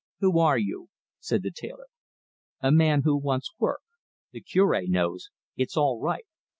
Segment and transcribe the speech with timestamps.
[0.19, 1.85] "Who are you?" said the tailor.
[2.59, 3.81] "A man who wants work.
[4.31, 5.29] The Cure knows.
[5.55, 6.25] It's all right.